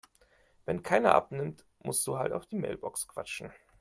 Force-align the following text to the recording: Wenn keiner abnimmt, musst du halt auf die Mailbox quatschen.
Wenn 0.65 0.81
keiner 0.81 1.13
abnimmt, 1.13 1.63
musst 1.83 2.07
du 2.07 2.17
halt 2.17 2.31
auf 2.33 2.47
die 2.47 2.57
Mailbox 2.57 3.07
quatschen. 3.07 3.51